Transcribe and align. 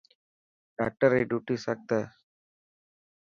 ڊاڪٽر 0.77 1.09
ري 1.13 1.23
ڊوٽي 1.31 1.55
سخت 1.65 1.87
هي. 1.95 2.03